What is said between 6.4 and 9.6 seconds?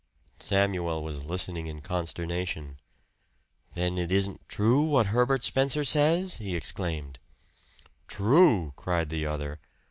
exclaimed. "True!" cried the other.